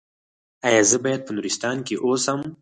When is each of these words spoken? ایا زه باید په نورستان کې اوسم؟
ایا 0.67 0.81
زه 0.91 0.97
باید 1.03 1.21
په 1.25 1.31
نورستان 1.35 1.77
کې 1.87 1.95
اوسم؟ 2.05 2.39